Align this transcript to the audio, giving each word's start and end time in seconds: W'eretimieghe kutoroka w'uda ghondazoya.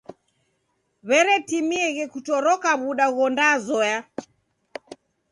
W'eretimieghe 1.07 2.03
kutoroka 2.13 2.69
w'uda 2.81 3.07
ghondazoya. 3.15 3.97